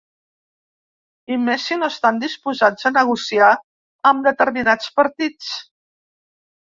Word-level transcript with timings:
I 1.33 1.35
més 1.41 1.65
si 1.71 1.75
no 1.81 1.89
estan 1.95 2.17
disposats 2.23 2.89
a 2.89 2.91
negociar 2.95 3.49
amb 4.13 4.25
determinats 4.29 4.89
partits. 5.01 5.51